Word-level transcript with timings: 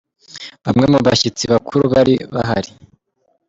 Bamwe 0.65 0.85
mu 0.93 0.99
bashyitsi 1.05 1.43
bakuru 1.51 1.83
bari 1.93 2.15
bahari. 2.33 2.71